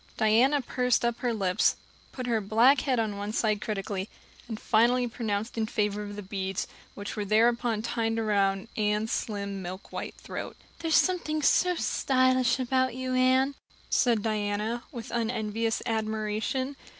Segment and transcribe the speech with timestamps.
[0.17, 1.75] Diana pursed up her lips,
[2.11, 4.09] put her black head on one side critically,
[4.47, 9.61] and finally pronounced in favor of the beads, which were thereupon tied around Anne's slim
[9.61, 10.57] milk white throat.
[10.79, 13.53] "There's something so stylish about you, Anne,"
[13.91, 16.77] said Diana, with unenvious admiration.